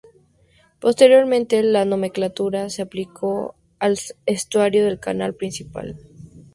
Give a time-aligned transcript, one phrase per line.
[0.79, 5.95] Posteriormente, la nomenclatura se aplicó al estuario del canal principal.